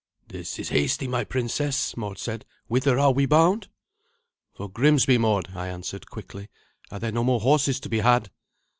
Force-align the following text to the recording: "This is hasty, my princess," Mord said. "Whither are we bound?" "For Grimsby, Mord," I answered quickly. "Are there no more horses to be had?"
"This 0.29 0.57
is 0.57 0.69
hasty, 0.69 1.07
my 1.07 1.23
princess," 1.23 1.95
Mord 1.95 2.17
said. 2.17 2.43
"Whither 2.65 2.97
are 2.97 3.11
we 3.11 3.27
bound?" 3.27 3.67
"For 4.51 4.67
Grimsby, 4.67 5.19
Mord," 5.19 5.49
I 5.53 5.67
answered 5.67 6.09
quickly. 6.09 6.49
"Are 6.89 6.97
there 6.97 7.11
no 7.11 7.23
more 7.23 7.41
horses 7.41 7.79
to 7.81 7.89
be 7.89 7.99
had?" 7.99 8.31